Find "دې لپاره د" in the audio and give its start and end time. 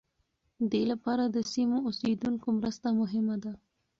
0.71-1.37